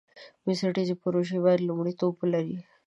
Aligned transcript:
بنسټیزې 0.43 0.95
پروژې 1.01 1.37
باید 1.43 1.65
لومړیتوب 1.67 2.13
ولري. 2.17 2.57